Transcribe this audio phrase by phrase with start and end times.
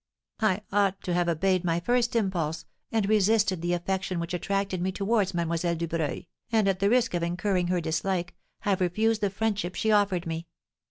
[0.39, 4.91] I ought to have obeyed my first impulse, and resisted the affection which attracted me
[4.91, 5.45] towards Mlle.
[5.75, 10.25] Dubreuil, and, at the risk of incurring her dislike, have refused the friendship she offered
[10.25, 10.47] me.